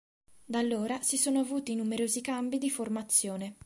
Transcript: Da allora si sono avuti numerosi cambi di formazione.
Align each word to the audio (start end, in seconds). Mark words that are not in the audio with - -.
Da 0.45 0.57
allora 0.57 0.99
si 1.03 1.15
sono 1.15 1.41
avuti 1.41 1.75
numerosi 1.75 2.21
cambi 2.21 2.57
di 2.57 2.71
formazione. 2.71 3.55